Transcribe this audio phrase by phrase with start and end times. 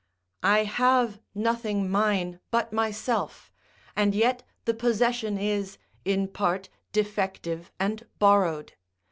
[0.41, 3.51] I have nothing mine but myself,
[3.95, 8.73] and yet the possession is, in part, defective and borrowed.